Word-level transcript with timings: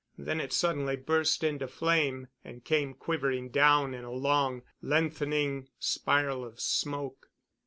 Then 0.17 0.41
it 0.41 0.51
suddenly 0.51 0.95
burst 0.95 1.43
into 1.43 1.67
flame 1.67 2.27
and 2.43 2.63
came 2.65 2.95
quivering 2.95 3.49
down 3.49 3.93
in 3.93 4.03
a 4.03 4.09
long, 4.11 4.63
lengthening 4.81 5.67
spiral 5.77 6.43
of 6.43 6.59
smoke. 6.59 7.29